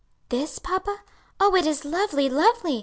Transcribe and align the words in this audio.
"This, 0.29 0.57
papa? 0.57 1.03
Oh 1.39 1.53
it 1.55 1.67
is 1.67 1.85
lovely, 1.85 2.27
lovely! 2.27 2.79